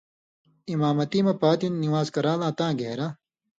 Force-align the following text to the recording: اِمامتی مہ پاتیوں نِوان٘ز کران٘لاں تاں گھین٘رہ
اِمامتی 0.71 1.19
مہ 1.25 1.33
پاتیوں 1.41 1.73
نِوان٘ز 1.83 2.07
کران٘لاں 2.15 2.53
تاں 2.57 2.71
گھین٘رہ 2.79 3.07